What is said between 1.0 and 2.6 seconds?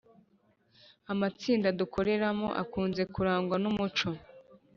Amatsinda dukoreramo